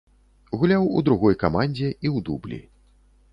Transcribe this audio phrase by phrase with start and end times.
[0.61, 2.59] Гуляў у другой камандзе і ў дублі.